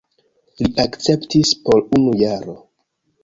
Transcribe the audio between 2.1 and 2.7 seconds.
jaro.